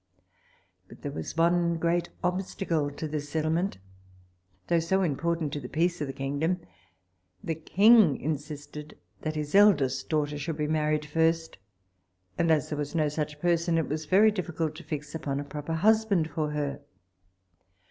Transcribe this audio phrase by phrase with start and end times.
[0.87, 3.77] But there was one great obstacle to this settlement,
[4.65, 6.59] though so important to the peace of the kingdom.
[7.43, 11.59] The king insisted that his eldest daughter should be married first,
[12.35, 15.43] and as there was no such person, it was very difficult to fix upon a
[15.43, 16.81] proper husband for her.